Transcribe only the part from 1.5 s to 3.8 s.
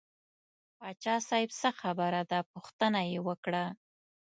څه خبره ده پوښتنه یې وکړه.